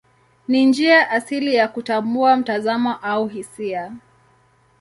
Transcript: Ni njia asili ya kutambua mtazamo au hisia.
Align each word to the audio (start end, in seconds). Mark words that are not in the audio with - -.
Ni 0.47 0.65
njia 0.65 1.09
asili 1.09 1.55
ya 1.55 1.67
kutambua 1.67 2.37
mtazamo 2.37 2.95
au 2.95 3.27
hisia. 3.27 3.93